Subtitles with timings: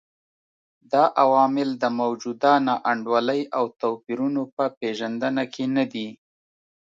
[0.91, 6.07] دا عوامل د موجوده نا انډولۍ او توپیرونو په پېژندنه کې نه دي.